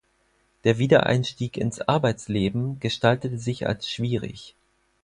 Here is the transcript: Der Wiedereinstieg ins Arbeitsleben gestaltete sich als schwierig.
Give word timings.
Der 0.63 0.79
Wiedereinstieg 0.79 1.57
ins 1.57 1.79
Arbeitsleben 1.79 2.79
gestaltete 2.79 3.37
sich 3.37 3.67
als 3.67 3.87
schwierig. 3.87 4.55